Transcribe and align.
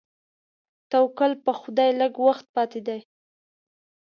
توکل 0.91 1.31
په 1.45 1.51
خدای 1.59 1.89
لږ 1.99 2.13
وخت 2.27 2.45
پاتې 2.55 2.79
دی. 2.87 2.99